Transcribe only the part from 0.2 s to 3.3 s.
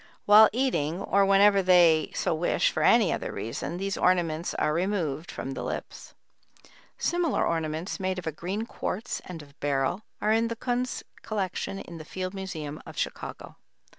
While eating, or whenever they so wish for any